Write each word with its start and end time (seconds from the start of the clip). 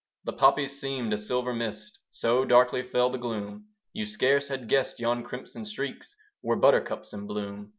The 0.23 0.33
poppies 0.33 0.81
seemed 0.81 1.13
a 1.13 1.17
silver 1.19 1.53
mist: 1.53 1.99
So 2.09 2.43
darkly 2.43 2.81
fell 2.81 3.11
the 3.11 3.19
gloom. 3.19 3.67
You 3.93 4.07
scarce 4.07 4.47
had 4.47 4.67
guessed 4.67 4.99
yon 4.99 5.21
crimson 5.21 5.63
streaks 5.63 6.15
Were 6.41 6.55
buttercups 6.55 7.13
in 7.13 7.27
bloom. 7.27 7.69